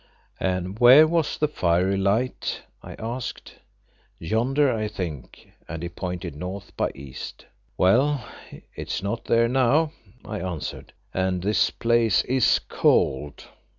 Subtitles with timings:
[0.39, 3.57] "And where was the fiery light?" I asked.
[4.17, 7.45] "Yonder, I think;" and he pointed north by east.
[7.77, 9.91] "Well, it is not there now,"
[10.25, 13.45] I answered, "and this place is cold."